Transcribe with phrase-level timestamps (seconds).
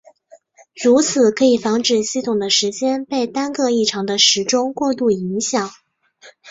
[0.83, 5.69] 如此可以防止系统的时间被单个异常的时钟过度影响。